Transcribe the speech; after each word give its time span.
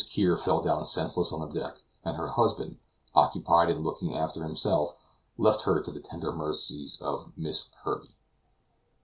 Kear 0.09 0.35
fell 0.35 0.61
down 0.63 0.85
senseless 0.85 1.31
on 1.31 1.41
the 1.41 1.45
deck, 1.59 1.77
and 2.03 2.17
her 2.17 2.29
husband, 2.29 2.79
occupied 3.13 3.69
in 3.69 3.83
looking 3.83 4.15
after 4.15 4.41
himself, 4.41 4.95
left 5.37 5.61
her 5.61 5.79
to 5.79 5.91
the 5.91 5.99
tender 6.01 6.31
mercies 6.31 6.99
of 7.03 7.31
Miss 7.37 7.69
Herbey. 7.83 8.15